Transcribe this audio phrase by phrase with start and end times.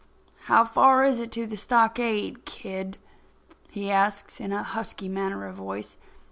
[0.45, 2.97] "How far is it to the stockade, kid?"
[3.69, 5.95] he asks, in a husky manner of voice.